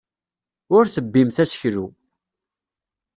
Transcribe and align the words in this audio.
Ur 0.75 0.83
tebbimt 0.93 1.37
aseklu. 1.43 1.85